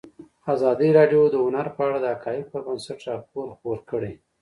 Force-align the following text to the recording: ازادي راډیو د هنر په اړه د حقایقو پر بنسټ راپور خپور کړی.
ازادي 0.53 0.89
راډیو 0.97 1.21
د 1.29 1.35
هنر 1.45 1.67
په 1.75 1.81
اړه 1.87 1.97
د 2.01 2.05
حقایقو 2.13 2.51
پر 2.51 2.61
بنسټ 2.67 2.99
راپور 3.09 3.45
خپور 3.55 3.77
کړی. 3.91 4.13